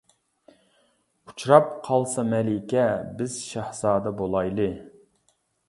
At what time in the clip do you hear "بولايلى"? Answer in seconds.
4.23-4.69